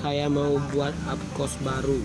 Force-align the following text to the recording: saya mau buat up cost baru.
saya 0.00 0.32
mau 0.32 0.56
buat 0.72 0.96
up 1.12 1.20
cost 1.36 1.60
baru. 1.60 2.00